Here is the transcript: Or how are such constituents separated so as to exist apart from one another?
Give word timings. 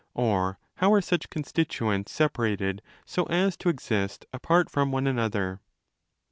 Or 0.15 0.57
how 0.77 0.91
are 0.93 0.99
such 1.03 1.29
constituents 1.29 2.11
separated 2.11 2.81
so 3.05 3.25
as 3.25 3.55
to 3.57 3.69
exist 3.69 4.25
apart 4.33 4.67
from 4.67 4.91
one 4.91 5.05
another? 5.05 5.61